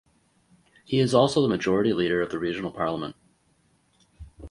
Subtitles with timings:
[0.83, 3.15] He is also the Majority Leader of the regional parliament.